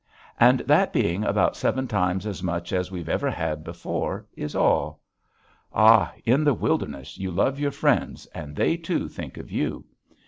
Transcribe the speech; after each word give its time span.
And 0.39 0.61
that 0.61 0.91
being 0.93 1.23
about 1.23 1.55
seven 1.55 1.87
times 1.87 2.25
as 2.25 2.41
much 2.41 2.73
as 2.73 2.89
we've 2.91 3.07
ever 3.07 3.29
had 3.29 3.63
before 3.63 4.25
is 4.35 4.55
all. 4.55 4.99
Ah, 5.71 6.11
in 6.25 6.43
the 6.43 6.55
wilderness 6.55 7.19
you 7.19 7.29
love 7.29 7.59
your 7.59 7.69
friends 7.69 8.25
and 8.33 8.55
they 8.55 8.77
too 8.77 9.07
think 9.07 9.37
of 9.37 9.51
you. 9.51 9.85